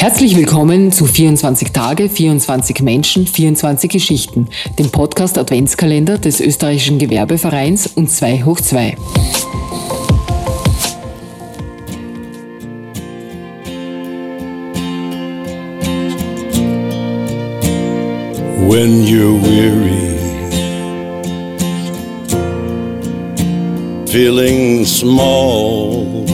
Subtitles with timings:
[0.00, 4.48] Herzlich willkommen zu 24 Tage, 24 Menschen, 24 Geschichten,
[4.78, 8.96] dem Podcast Adventskalender des österreichischen Gewerbevereins und 2 hoch 2.
[18.70, 20.16] When you're weary,
[24.06, 26.29] feeling small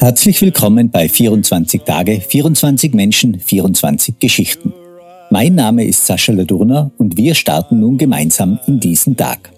[0.00, 4.72] Herzlich willkommen bei 24 Tage, 24 Menschen, 24 Geschichten.
[5.30, 9.50] Mein Name ist Sascha Ladurner und wir starten nun gemeinsam in diesen Tag.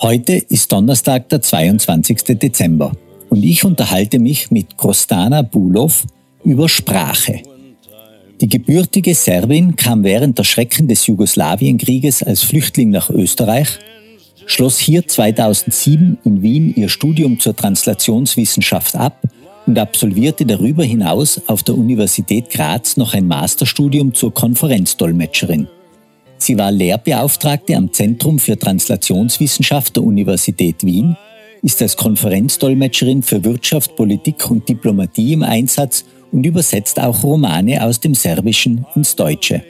[0.00, 2.38] Heute ist Donnerstag, der 22.
[2.38, 2.92] Dezember
[3.28, 6.04] und ich unterhalte mich mit Krostana Bulov
[6.44, 7.42] über Sprache.
[8.40, 13.78] Die gebürtige Serbin kam während der Schrecken des Jugoslawienkrieges als Flüchtling nach Österreich,
[14.44, 19.20] schloss hier 2007 in Wien ihr Studium zur Translationswissenschaft ab
[19.66, 25.68] und absolvierte darüber hinaus auf der Universität Graz noch ein Masterstudium zur Konferenzdolmetscherin.
[26.38, 31.16] Sie war Lehrbeauftragte am Zentrum für Translationswissenschaft der Universität Wien,
[31.62, 38.00] ist als Konferenzdolmetscherin für Wirtschaft, Politik und Diplomatie im Einsatz und übersetzt auch Romane aus
[38.00, 39.62] dem Serbischen ins Deutsche.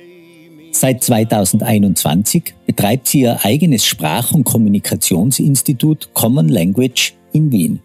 [0.72, 7.80] Seit 2021 betreibt sie ihr eigenes Sprach- und Kommunikationsinstitut Common Language in Wien.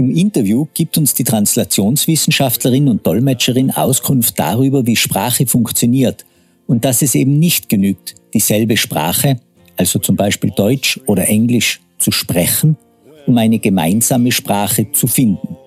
[0.00, 6.24] Im Interview gibt uns die Translationswissenschaftlerin und Dolmetscherin Auskunft darüber, wie Sprache funktioniert
[6.66, 9.38] und dass es eben nicht genügt, dieselbe Sprache,
[9.76, 12.78] also zum Beispiel Deutsch oder Englisch, zu sprechen,
[13.26, 15.58] um eine gemeinsame Sprache zu finden.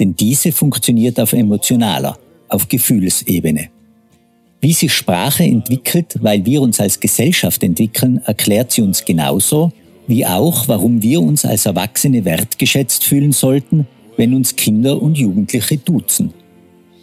[0.00, 2.16] Denn diese funktioniert auf emotionaler,
[2.48, 3.68] auf Gefühlsebene.
[4.62, 9.70] Wie sich Sprache entwickelt, weil wir uns als Gesellschaft entwickeln, erklärt sie uns genauso
[10.06, 15.78] wie auch, warum wir uns als Erwachsene wertgeschätzt fühlen sollten, wenn uns Kinder und Jugendliche
[15.78, 16.32] duzen.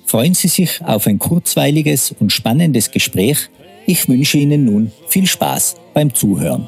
[0.06, 3.50] Freuen Sie sich auf ein kurzweiliges und spannendes Gespräch.
[3.86, 6.68] Ich wünsche Ihnen nun viel Spaß beim Zuhören.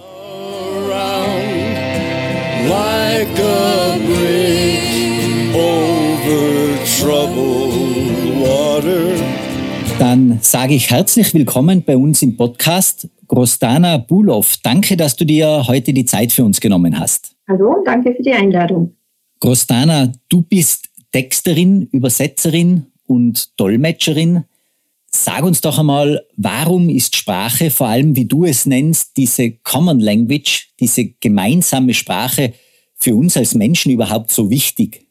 [10.00, 15.66] Dann sage ich herzlich willkommen bei uns im Podcast Grostana Bulov, danke, dass du dir
[15.68, 17.36] heute die Zeit für uns genommen hast.
[17.48, 18.96] Hallo, danke für die Einladung.
[19.40, 24.46] Grostana, du bist Texterin, Übersetzerin und Dolmetscherin.
[25.08, 30.00] Sag uns doch einmal, warum ist Sprache, vor allem wie du es nennst, diese Common
[30.00, 32.54] Language, diese gemeinsame Sprache
[32.96, 35.08] für uns als Menschen überhaupt so wichtig?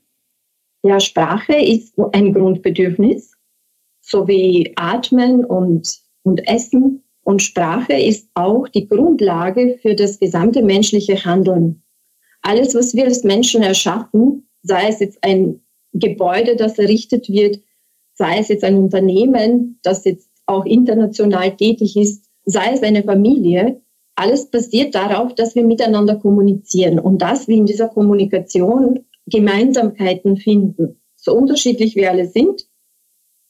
[0.83, 3.33] Ja, Sprache ist ein Grundbedürfnis,
[4.03, 5.89] so wie Atmen und,
[6.23, 11.83] und Essen und Sprache ist auch die Grundlage für das gesamte menschliche Handeln.
[12.43, 15.61] Alles, was wir als Menschen erschaffen, sei es jetzt ein
[15.93, 17.61] Gebäude, das errichtet wird,
[18.13, 23.81] sei es jetzt ein Unternehmen, das jetzt auch international tätig ist, sei es eine Familie,
[24.17, 31.01] alles basiert darauf, dass wir miteinander kommunizieren und dass wir in dieser Kommunikation Gemeinsamkeiten finden.
[31.17, 32.69] So unterschiedlich wir alle sind,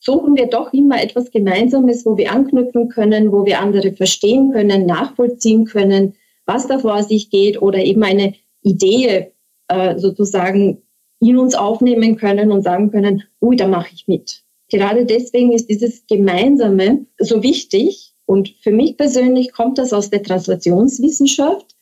[0.04, 4.86] suchen wir doch immer etwas Gemeinsames, wo wir anknüpfen können, wo wir andere verstehen können,
[4.86, 9.32] nachvollziehen können, was da vor sich geht oder eben eine Idee
[9.68, 10.82] äh, sozusagen
[11.20, 14.42] in uns aufnehmen können und sagen können, ui, da mache ich mit.
[14.68, 20.22] Gerade deswegen ist dieses Gemeinsame so wichtig und für mich persönlich kommt das aus der
[20.22, 21.74] Translationswissenschaft,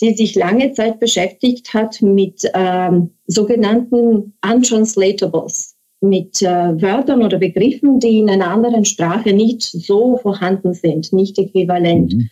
[0.00, 7.98] die sich lange Zeit beschäftigt hat mit ähm, sogenannten Untranslatables mit äh, Wörtern oder Begriffen,
[7.98, 12.30] die in einer anderen Sprache nicht so vorhanden sind, nicht äquivalent mhm.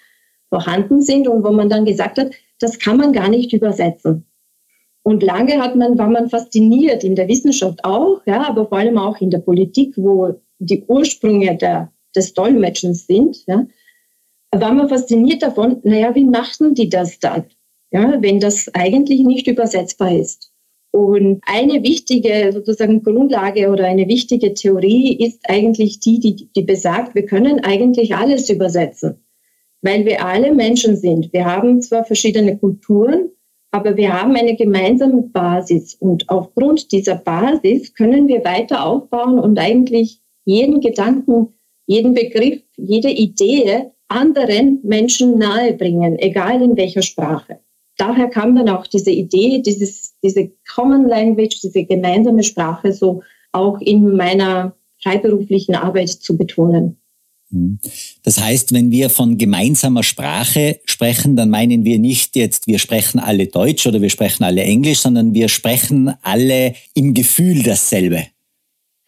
[0.49, 4.25] vorhanden sind und wo man dann gesagt hat, das kann man gar nicht übersetzen.
[5.03, 8.99] Und lange hat man, war man fasziniert in der Wissenschaft auch, ja, aber vor allem
[8.99, 13.67] auch in der Politik, wo die Ursprünge der, des Dolmetschens sind, ja,
[14.53, 17.45] war man fasziniert davon, naja, wie machten die das dann,
[17.91, 20.53] ja, wenn das eigentlich nicht übersetzbar ist?
[20.97, 27.15] Und eine wichtige sozusagen Grundlage oder eine wichtige Theorie ist eigentlich die, die, die besagt,
[27.15, 29.23] wir können eigentlich alles übersetzen,
[29.83, 31.35] weil wir alle Menschen sind.
[31.35, 33.29] Wir haben zwar verschiedene Kulturen,
[33.73, 39.59] aber wir haben eine gemeinsame Basis und aufgrund dieser Basis können wir weiter aufbauen und
[39.59, 41.49] eigentlich jeden Gedanken,
[41.85, 47.59] jeden Begriff, jede Idee anderen Menschen nahebringen, egal in welcher Sprache
[47.97, 53.23] daher kam dann auch diese Idee, dieses, diese Common Language, diese gemeinsame Sprache so
[53.53, 56.99] auch in meiner freiberuflichen Arbeit zu betonen.
[57.51, 57.79] Hm.
[58.23, 63.21] Das heißt, wenn wir von gemeinsamer Sprache sprechen, dann meinen wir nicht jetzt, wir sprechen
[63.21, 68.27] alle Deutsch oder wir sprechen alle Englisch, sondern wir sprechen alle im Gefühl dasselbe.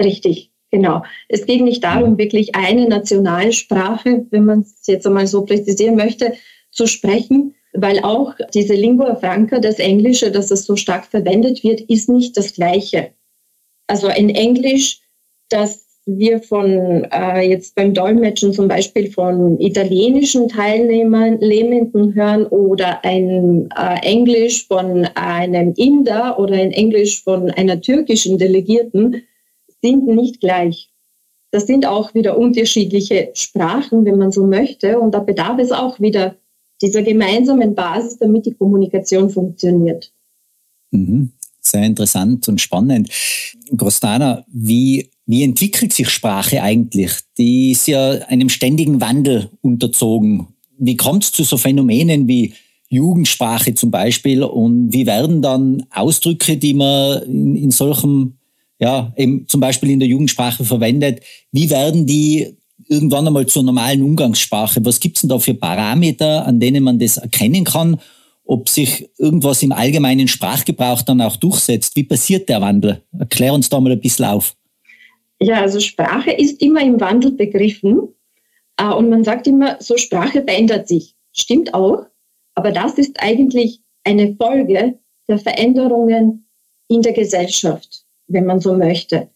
[0.01, 1.03] Richtig, genau.
[1.29, 6.35] Es geht nicht darum, wirklich eine Nationalsprache, wenn man es jetzt einmal so präzisieren möchte,
[6.71, 11.81] zu sprechen, weil auch diese Lingua Franca, das Englische, dass es so stark verwendet wird,
[11.83, 13.11] ist nicht das Gleiche.
[13.87, 15.01] Also ein Englisch,
[15.49, 23.05] das wir von äh, jetzt beim Dolmetschen zum Beispiel von italienischen Teilnehmern, Lähmenden hören oder
[23.05, 29.23] ein äh, Englisch von einem Inder oder ein Englisch von einer türkischen Delegierten,
[29.83, 30.91] sind nicht gleich.
[31.51, 34.99] Das sind auch wieder unterschiedliche Sprachen, wenn man so möchte.
[34.99, 36.37] Und da bedarf es auch wieder
[36.81, 40.13] dieser gemeinsamen Basis, damit die Kommunikation funktioniert.
[40.91, 41.33] Mhm.
[41.61, 43.11] Sehr interessant und spannend.
[43.77, 47.13] Grostana, wie, wie entwickelt sich Sprache eigentlich?
[47.37, 50.47] Die ist ja einem ständigen Wandel unterzogen.
[50.79, 52.55] Wie kommt es zu so Phänomenen wie
[52.89, 58.39] Jugendsprache zum Beispiel und wie werden dann Ausdrücke, die man in, in solchem,
[58.79, 61.21] ja, eben zum Beispiel in der Jugendsprache verwendet,
[61.53, 64.85] wie werden die irgendwann einmal zur normalen Umgangssprache?
[64.85, 67.99] Was gibt es denn da für Parameter, an denen man das erkennen kann?
[68.49, 71.95] ob sich irgendwas im allgemeinen Sprachgebrauch dann auch durchsetzt.
[71.97, 73.03] Wie passiert der Wandel?
[73.17, 74.57] Erklär uns da mal ein bisschen auf.
[75.39, 78.09] Ja, also Sprache ist immer im Wandel begriffen.
[78.79, 81.15] Äh, und man sagt immer, so Sprache verändert sich.
[81.33, 82.07] Stimmt auch.
[82.55, 84.99] Aber das ist eigentlich eine Folge
[85.29, 86.49] der Veränderungen
[86.89, 89.29] in der Gesellschaft, wenn man so möchte.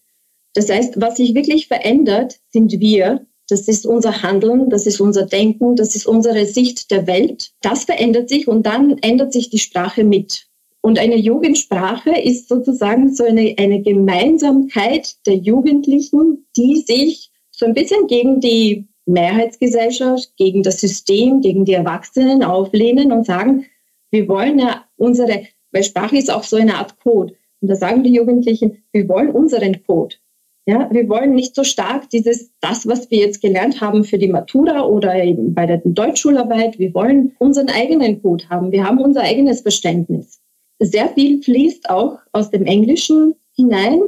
[0.55, 5.27] Das heißt, was sich wirklich verändert, sind wir das ist unser Handeln, das ist unser
[5.27, 7.53] Denken, das ist unsere Sicht der Welt.
[7.61, 10.47] Das verändert sich und dann ändert sich die Sprache mit.
[10.81, 17.75] Und eine Jugendsprache ist sozusagen so eine, eine Gemeinsamkeit der Jugendlichen, die sich so ein
[17.75, 23.67] bisschen gegen die Mehrheitsgesellschaft, gegen das System, gegen die Erwachsenen auflehnen und sagen,
[24.11, 27.35] wir wollen ja unsere, weil Sprache ist auch so eine Art Code.
[27.61, 30.17] Und da sagen die Jugendlichen, wir wollen unseren Code.
[30.65, 34.29] Ja, wir wollen nicht so stark dieses, das, was wir jetzt gelernt haben für die
[34.29, 36.79] Matura oder eben bei der Deutschschularbeit.
[36.79, 38.71] Wir wollen unseren eigenen Code haben.
[38.71, 40.41] Wir haben unser eigenes Verständnis.
[40.79, 44.01] Sehr viel fließt auch aus dem Englischen hinein,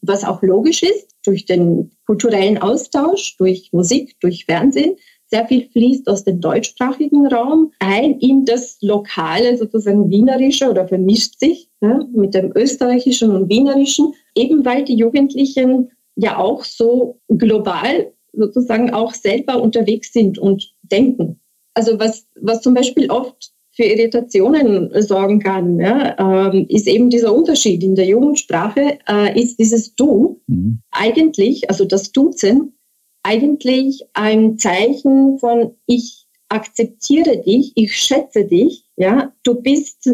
[0.00, 4.96] was auch logisch ist, durch den kulturellen Austausch, durch Musik, durch Fernsehen.
[5.28, 11.40] Sehr viel fließt aus dem deutschsprachigen Raum ein in das lokale, sozusagen wienerische oder vermischt
[11.40, 18.12] sich ja, mit dem österreichischen und wienerischen, eben weil die Jugendlichen ja auch so global
[18.32, 21.40] sozusagen auch selber unterwegs sind und denken.
[21.74, 27.34] Also was, was zum Beispiel oft für Irritationen sorgen kann, ja, ähm, ist eben dieser
[27.34, 27.82] Unterschied.
[27.82, 30.80] In der Jugendsprache äh, ist dieses Du mhm.
[30.90, 32.78] eigentlich, also das Duzen,
[33.22, 40.08] eigentlich ein Zeichen von ich akzeptiere dich, ich schätze dich, ja, du bist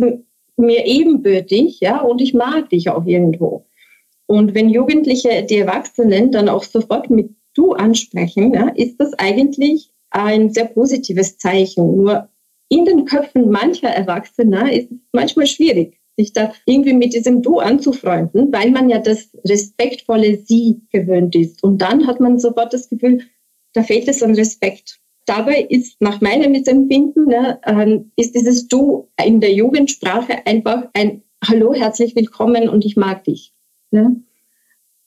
[0.57, 3.67] mir ebenbürtig, ja, und ich mag dich auch irgendwo.
[4.33, 9.91] Und wenn Jugendliche die Erwachsenen dann auch sofort mit du ansprechen, ja, ist das eigentlich
[10.09, 11.97] ein sehr positives Zeichen.
[11.97, 12.31] Nur
[12.71, 17.59] in den Köpfen mancher Erwachsener ist es manchmal schwierig, sich da irgendwie mit diesem Du
[17.59, 21.63] anzufreunden, weil man ja das respektvolle Sie gewöhnt ist.
[21.63, 23.21] Und dann hat man sofort das Gefühl,
[23.75, 24.99] da fehlt es an Respekt.
[25.27, 27.61] Dabei ist nach meinem Empfinden, ne,
[28.17, 33.53] ist dieses Du in der Jugendsprache einfach ein Hallo, herzlich willkommen und ich mag dich.
[33.93, 34.23] Ne?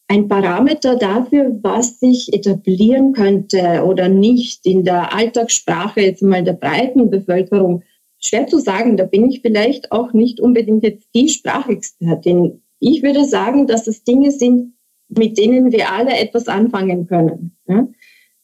[0.08, 6.54] Ein Parameter dafür, was sich etablieren könnte oder nicht in der Alltagssprache jetzt mal der
[6.54, 7.84] breiten Bevölkerung,
[8.20, 8.98] schwer zu sagen.
[8.98, 12.62] Da bin ich vielleicht auch nicht unbedingt jetzt die Sprachexpertin.
[12.80, 14.76] Ich würde sagen, dass es Dinge sind,
[15.08, 17.58] mit denen wir alle etwas anfangen können.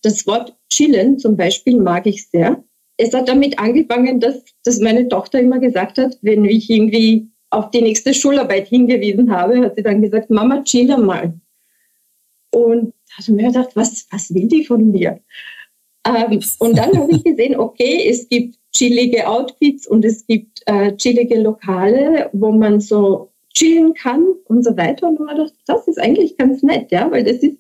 [0.02, 2.64] Das Wort chillen zum Beispiel mag ich sehr.
[2.98, 7.70] Es hat damit angefangen, dass, dass meine Tochter immer gesagt hat, wenn ich irgendwie auf
[7.70, 11.34] die nächste Schularbeit hingewiesen habe, hat sie dann gesagt, Mama, chill mal.
[12.54, 15.20] Und da habe ich mir gedacht, was, was will die von mir?
[16.08, 20.96] Ähm, und dann habe ich gesehen, okay, es gibt chillige Outfits und es gibt äh,
[20.96, 25.08] chillige Lokale, wo man so chillen kann und so weiter.
[25.08, 27.58] Und man dachte, das ist eigentlich ganz nett, ja, weil das ist,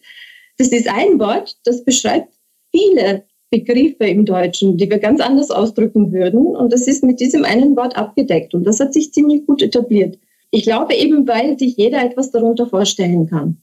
[0.57, 2.33] das ist ein Wort, das beschreibt
[2.71, 6.55] viele Begriffe im Deutschen, die wir ganz anders ausdrücken würden.
[6.55, 8.53] Und das ist mit diesem einen Wort abgedeckt.
[8.53, 10.17] Und das hat sich ziemlich gut etabliert.
[10.51, 13.57] Ich glaube eben, weil sich jeder etwas darunter vorstellen kann.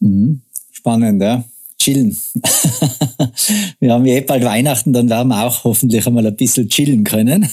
[0.00, 0.42] Mhm.
[0.70, 1.44] Spannend, ja.
[1.78, 2.16] Chillen.
[3.80, 7.04] wir haben ja eh bald Weihnachten, dann werden wir auch hoffentlich einmal ein bisschen chillen
[7.04, 7.48] können.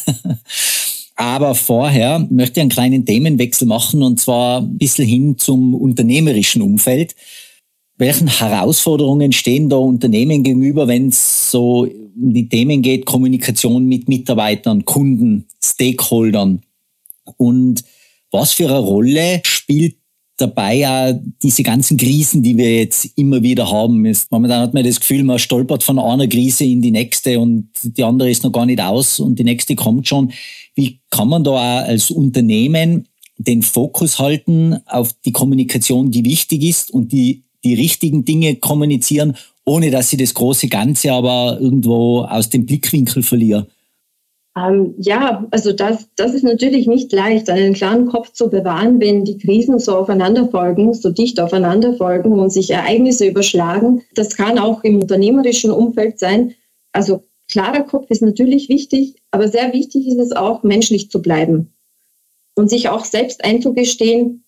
[1.16, 6.62] Aber vorher möchte ich einen kleinen Themenwechsel machen und zwar ein bisschen hin zum unternehmerischen
[6.62, 7.16] Umfeld
[7.98, 14.10] welchen Herausforderungen stehen da Unternehmen gegenüber, wenn es so um die Themen geht, Kommunikation mit
[14.10, 16.62] Mitarbeitern, Kunden, Stakeholdern?
[17.38, 17.84] Und
[18.32, 19.96] was für eine Rolle spielt
[20.38, 24.06] dabei ja diese ganzen Krisen, die wir jetzt immer wieder haben.
[24.30, 28.04] Momentan hat man das Gefühl, man stolpert von einer Krise in die nächste und die
[28.04, 30.34] andere ist noch gar nicht aus und die nächste kommt schon.
[30.76, 36.64] Wie kann man da auch als Unternehmen den Fokus halten auf die Kommunikation, die wichtig
[36.64, 42.22] ist und die, die richtigen Dinge kommunizieren, ohne dass sie das große Ganze aber irgendwo
[42.22, 43.68] aus dem Blickwinkel verlieren?
[44.58, 49.26] Ähm, ja, also das, das ist natürlich nicht leicht, einen klaren Kopf zu bewahren, wenn
[49.26, 54.04] die Krisen so aufeinander folgen, so dicht aufeinander folgen und sich Ereignisse überschlagen.
[54.14, 56.54] Das kann auch im unternehmerischen Umfeld sein.
[56.94, 61.74] Also klarer Kopf ist natürlich wichtig, aber sehr wichtig ist es auch, menschlich zu bleiben
[62.56, 64.46] und sich auch selbst einzugestehen,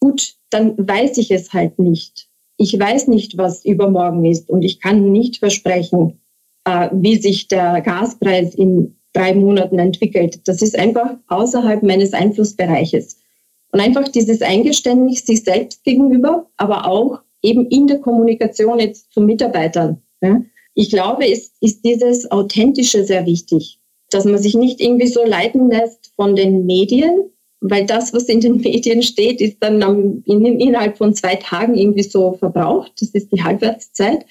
[0.00, 2.25] gut, dann weiß ich es halt nicht.
[2.56, 6.20] Ich weiß nicht, was übermorgen ist und ich kann nicht versprechen,
[6.64, 10.46] äh, wie sich der Gaspreis in drei Monaten entwickelt.
[10.46, 13.18] Das ist einfach außerhalb meines Einflussbereiches.
[13.72, 19.20] Und einfach dieses Eingeständnis sich selbst gegenüber, aber auch eben in der Kommunikation jetzt zu
[19.20, 20.02] Mitarbeitern.
[20.74, 23.78] Ich glaube, es ist dieses Authentische sehr wichtig,
[24.10, 27.30] dass man sich nicht irgendwie so leiten lässt von den Medien,
[27.70, 32.32] weil das, was in den Medien steht, ist dann innerhalb von zwei Tagen irgendwie so
[32.32, 32.92] verbraucht.
[33.00, 34.26] Das ist die Halbwertszeit.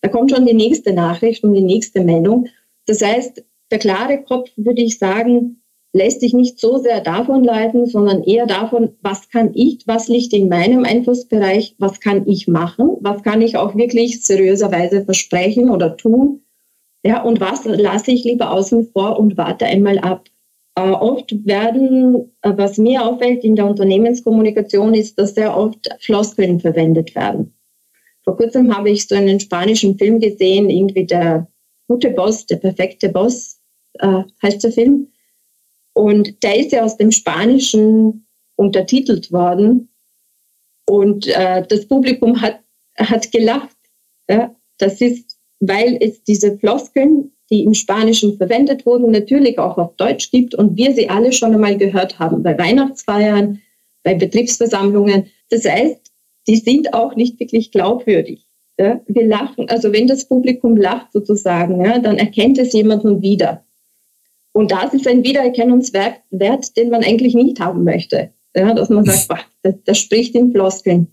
[0.00, 2.48] Da kommt schon die nächste Nachricht und die nächste Meldung.
[2.86, 7.86] Das heißt, der klare Kopf, würde ich sagen, lässt sich nicht so sehr davon leiten,
[7.86, 12.96] sondern eher davon, was kann ich, was liegt in meinem Einflussbereich, was kann ich machen,
[13.00, 16.42] was kann ich auch wirklich seriöserweise versprechen oder tun.
[17.04, 20.28] Ja, und was lasse ich lieber außen vor und warte einmal ab.
[20.78, 26.60] Äh, oft werden, äh, was mir auffällt in der Unternehmenskommunikation, ist, dass sehr oft Floskeln
[26.60, 27.52] verwendet werden.
[28.22, 31.48] Vor kurzem habe ich so einen spanischen Film gesehen, irgendwie der
[31.88, 33.58] gute Boss, der perfekte Boss,
[33.94, 35.08] äh, heißt der Film.
[35.94, 39.88] Und der ist ja aus dem Spanischen untertitelt worden.
[40.88, 42.60] Und äh, das Publikum hat,
[42.96, 43.76] hat gelacht.
[44.30, 44.54] Ja?
[44.76, 50.30] Das ist, weil es diese Floskeln, die im Spanischen verwendet wurden, natürlich auch auf Deutsch
[50.30, 53.60] gibt und wir sie alle schon einmal gehört haben, bei Weihnachtsfeiern,
[54.02, 55.26] bei Betriebsversammlungen.
[55.50, 56.12] Das heißt,
[56.46, 58.46] die sind auch nicht wirklich glaubwürdig.
[58.78, 59.00] Ja?
[59.06, 63.64] Wir lachen, also wenn das Publikum lacht sozusagen, ja, dann erkennt es jemanden wieder.
[64.52, 68.32] Und das ist ein Wiedererkennungswert, Wert, den man eigentlich nicht haben möchte.
[68.56, 71.08] Ja, dass man sagt, boah, das, das spricht in Floskeln.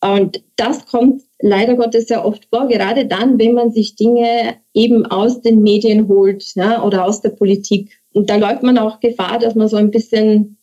[0.00, 5.04] Und das kommt leider Gottes sehr oft vor, gerade dann, wenn man sich Dinge eben
[5.04, 7.90] aus den Medien holt ja, oder aus der Politik.
[8.14, 10.56] Und da läuft man auch Gefahr, dass man so ein bisschen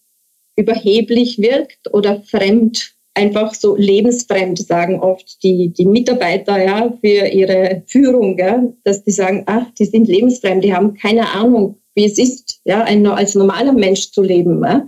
[0.55, 7.83] überheblich wirkt oder fremd einfach so lebensfremd, sagen oft die, die Mitarbeiter ja, für ihre
[7.85, 12.17] Führung, ja, dass die sagen, ach, die sind lebensfremd, die haben keine Ahnung, wie es
[12.17, 14.63] ist, ja, ein, als normaler Mensch zu leben.
[14.63, 14.87] Ja.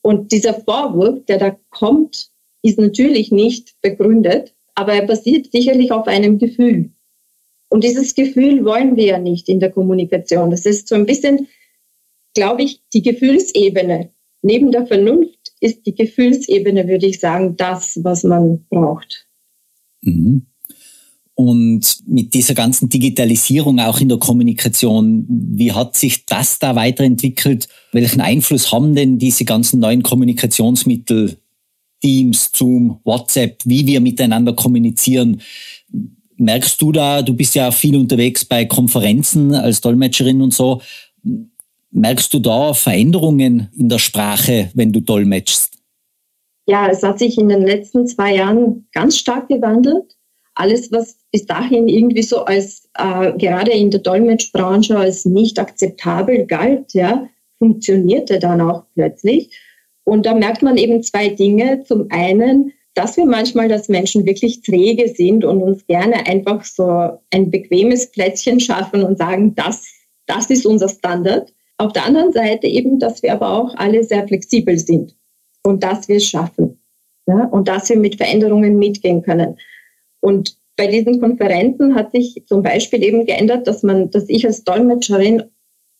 [0.00, 2.30] Und dieser Vorwurf, der da kommt,
[2.62, 6.90] ist natürlich nicht begründet, aber er basiert sicherlich auf einem Gefühl.
[7.68, 10.50] Und dieses Gefühl wollen wir ja nicht in der Kommunikation.
[10.50, 11.48] Das ist so ein bisschen,
[12.34, 14.10] glaube ich, die Gefühlsebene.
[14.42, 19.26] Neben der Vernunft ist die Gefühlsebene, würde ich sagen, das, was man braucht.
[20.02, 20.46] Mhm.
[21.34, 27.68] Und mit dieser ganzen Digitalisierung auch in der Kommunikation, wie hat sich das da weiterentwickelt?
[27.92, 31.36] Welchen Einfluss haben denn diese ganzen neuen Kommunikationsmittel,
[32.00, 35.40] Teams, Zoom, WhatsApp, wie wir miteinander kommunizieren?
[36.36, 40.80] Merkst du da, du bist ja viel unterwegs bei Konferenzen als Dolmetscherin und so,
[41.96, 45.78] Merkst du da Veränderungen in der Sprache, wenn du dolmetschst?
[46.66, 50.14] Ja, es hat sich in den letzten zwei Jahren ganz stark gewandelt.
[50.54, 56.44] Alles, was bis dahin irgendwie so als äh, gerade in der Dolmetschbranche als nicht akzeptabel
[56.44, 59.50] galt, ja, funktionierte dann auch plötzlich.
[60.08, 61.82] Und da merkt man eben zwei Dinge.
[61.82, 67.18] Zum einen, dass wir manchmal als Menschen wirklich träge sind und uns gerne einfach so
[67.30, 69.84] ein bequemes Plätzchen schaffen und sagen, das,
[70.26, 71.52] das ist unser Standard.
[71.78, 75.16] Auf der anderen Seite eben, dass wir aber auch alle sehr flexibel sind
[75.64, 76.78] und dass wir es schaffen
[77.26, 79.58] ja, und dass wir mit Veränderungen mitgehen können.
[80.20, 84.62] Und bei diesen Konferenzen hat sich zum Beispiel eben geändert, dass man, dass ich als
[84.62, 85.42] Dolmetscherin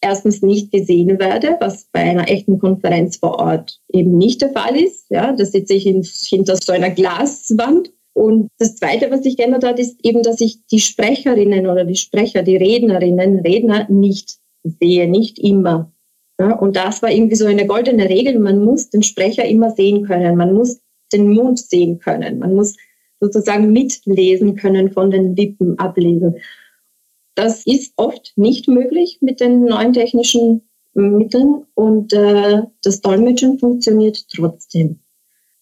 [0.07, 4.77] erstens nicht gesehen werde, was bei einer echten Konferenz vor Ort eben nicht der Fall
[4.77, 5.11] ist.
[5.11, 7.93] Ja, da sitze ich in, hinter so einer Glaswand.
[8.13, 11.97] Und das Zweite, was sich geändert hat, ist eben, dass ich die Sprecherinnen oder die
[11.97, 15.93] Sprecher, die Rednerinnen, Redner nicht sehe, nicht immer.
[16.39, 18.39] Ja, und das war irgendwie so eine goldene Regel.
[18.39, 20.37] Man muss den Sprecher immer sehen können.
[20.37, 20.81] Man muss
[21.13, 22.39] den Mund sehen können.
[22.39, 22.77] Man muss
[23.21, 26.37] sozusagen mitlesen können, von den Lippen ablesen.
[27.37, 30.63] Das ist oft nicht möglich mit den neuen technischen
[30.95, 35.01] Mitteln und äh, das Dolmetschen funktioniert trotzdem.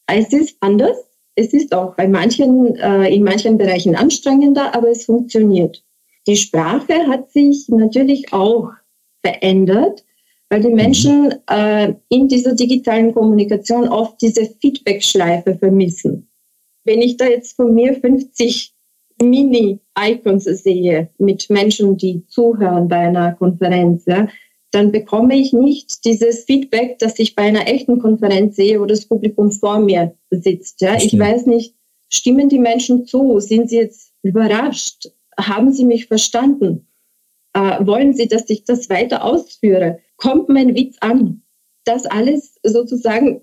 [0.06, 0.96] Es ist anders.
[1.34, 5.84] Es ist auch bei manchen, äh, in manchen Bereichen anstrengender, aber es funktioniert.
[6.28, 8.70] Die Sprache hat sich natürlich auch
[9.20, 10.04] verändert,
[10.50, 16.30] weil die Menschen äh, in dieser digitalen Kommunikation oft diese Feedback-Schleife vermissen.
[16.84, 18.73] Wenn ich da jetzt von mir 50
[19.22, 24.28] Mini-Icons sehe mit Menschen, die zuhören bei einer Konferenz, ja,
[24.74, 29.06] dann bekomme ich nicht dieses Feedback, das ich bei einer echten Konferenz sehe, wo das
[29.06, 30.80] Publikum vor mir sitzt.
[30.80, 30.96] Ja.
[30.96, 31.76] Ich weiß nicht,
[32.08, 33.38] stimmen die Menschen zu?
[33.38, 35.10] Sind sie jetzt überrascht?
[35.38, 36.88] Haben sie mich verstanden?
[37.52, 40.00] Äh, wollen sie, dass ich das weiter ausführe?
[40.16, 41.42] Kommt mein Witz an?
[41.84, 43.42] Das alles sozusagen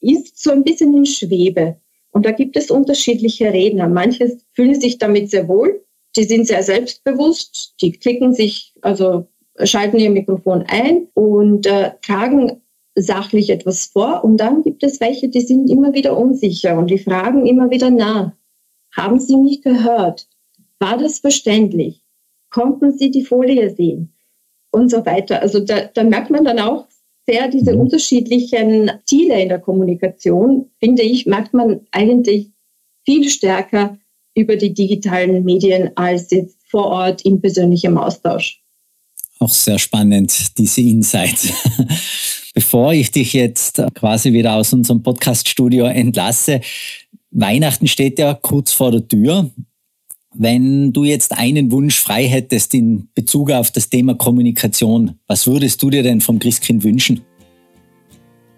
[0.00, 1.80] ist so ein bisschen in Schwebe.
[2.18, 3.88] Und da gibt es unterschiedliche Redner.
[3.88, 5.84] Manche fühlen sich damit sehr wohl,
[6.16, 9.28] die sind sehr selbstbewusst, die klicken sich, also
[9.62, 12.60] schalten ihr Mikrofon ein und äh, tragen
[12.96, 14.24] sachlich etwas vor.
[14.24, 17.88] Und dann gibt es welche, die sind immer wieder unsicher und die fragen immer wieder
[17.88, 18.32] nach.
[18.96, 20.26] Haben Sie mich gehört?
[20.80, 22.02] War das verständlich?
[22.50, 24.12] Konnten Sie die Folie sehen?
[24.72, 25.40] Und so weiter.
[25.40, 26.87] Also da, da merkt man dann auch
[27.28, 27.80] sehr diese mhm.
[27.80, 32.50] unterschiedlichen Ziele in der Kommunikation, finde ich, merkt man eigentlich
[33.04, 33.98] viel stärker
[34.34, 38.62] über die digitalen Medien als jetzt vor Ort im persönlichen Austausch.
[39.40, 41.52] Auch sehr spannend, diese Insights.
[42.54, 46.60] Bevor ich dich jetzt quasi wieder aus unserem Podcaststudio entlasse,
[47.30, 49.50] Weihnachten steht ja kurz vor der Tür.
[50.34, 55.82] Wenn du jetzt einen Wunsch frei hättest in Bezug auf das Thema Kommunikation, was würdest
[55.82, 57.22] du dir denn vom Christkind wünschen?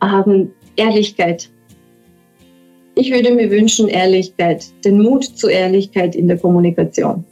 [0.03, 1.49] Ähm, Ehrlichkeit.
[2.97, 7.25] Ich würde mir wünschen Ehrlichkeit, den Mut zur Ehrlichkeit in der Kommunikation.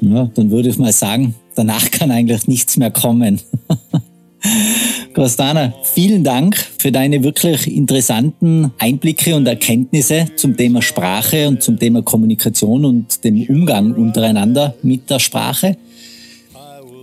[0.00, 3.40] Ja, dann würde ich mal sagen, danach kann eigentlich nichts mehr kommen.
[5.14, 11.78] Costana, vielen Dank für deine wirklich interessanten Einblicke und Erkenntnisse zum Thema Sprache und zum
[11.78, 15.76] Thema Kommunikation und dem Umgang untereinander mit der Sprache.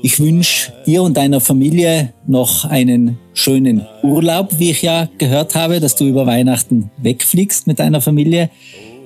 [0.01, 5.79] Ich wünsche dir und deiner Familie noch einen schönen Urlaub, wie ich ja gehört habe,
[5.79, 8.49] dass du über Weihnachten wegfliegst mit deiner Familie.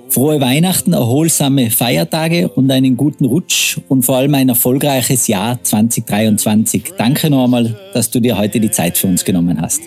[0.10, 6.94] Frohe Weihnachten, erholsame Feiertage und einen guten Rutsch und vor allem ein erfolgreiches Jahr 2023.
[6.98, 9.82] Danke nochmal, dass du dir heute die Zeit für uns genommen hast.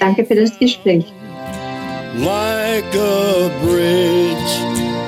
[0.00, 1.04] Danke für das Gespräch.
[2.18, 4.36] Like a bridge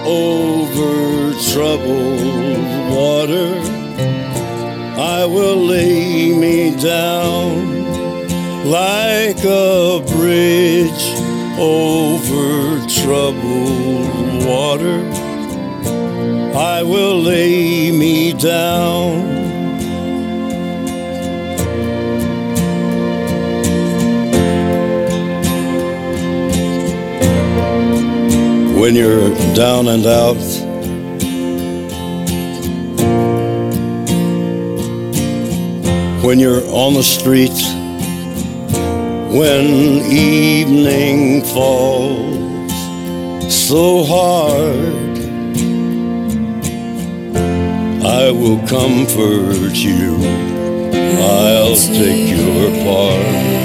[0.07, 2.59] over troubled
[2.91, 3.57] water,
[4.97, 7.85] I will lay me down
[8.65, 11.13] like a bridge
[11.59, 15.01] over troubled water,
[16.55, 19.43] I will lay me down.
[28.79, 30.37] When you're down and out,
[36.23, 37.59] when you're on the street,
[39.33, 39.67] when
[40.13, 42.44] evening falls
[43.51, 45.15] so hard.
[48.05, 50.17] I will comfort you,
[51.21, 53.64] I'll take your part.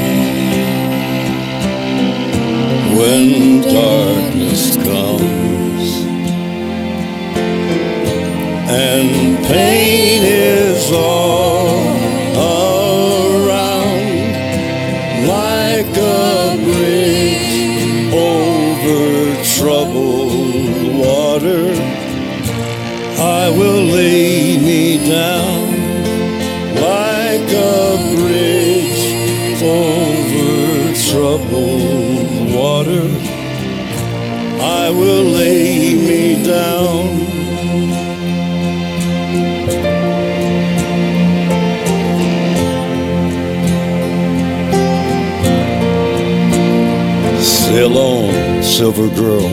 [48.70, 49.50] Silver girl.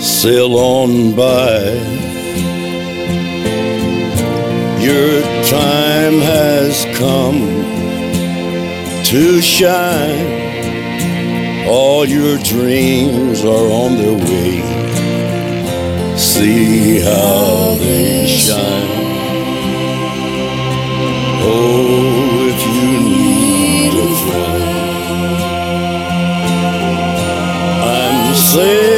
[0.00, 1.60] Sail on by.
[4.80, 7.40] Your time has come
[9.04, 10.40] to shine.
[11.68, 14.62] All your dreams are on their way.
[16.16, 18.88] See how they shine.
[21.44, 22.21] Oh,
[28.54, 28.91] I'm